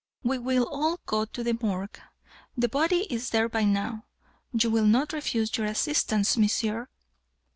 [0.23, 1.99] "We will all go to the Morgue.
[2.57, 4.05] The body is there by now.
[4.51, 6.87] You will not refuse your assistance, monsieur?"